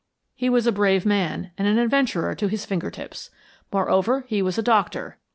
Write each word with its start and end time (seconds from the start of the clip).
He 0.33 0.49
was 0.49 0.65
a 0.65 0.71
brave 0.71 1.05
man, 1.05 1.51
and 1.59 1.67
an 1.67 1.77
adventurer 1.77 2.33
to 2.33 2.47
his 2.47 2.65
finger 2.65 2.89
tips. 2.89 3.29
Moreover, 3.71 4.25
he 4.27 4.41
was 4.41 4.57
a 4.57 4.63
doctor. 4.63 5.19